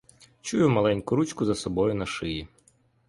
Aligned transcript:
Чую 0.41 0.67
маленьку 0.71 1.15
ручку 1.15 1.45
за 1.45 1.53
собою 1.55 1.93
на 1.95 2.05
шиї. 2.05 2.47